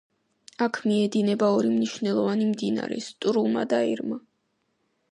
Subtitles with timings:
[0.65, 4.23] აქ მიედინება ორი მნიშვნელოვანი მდინარე: სტრუმა და ერმა.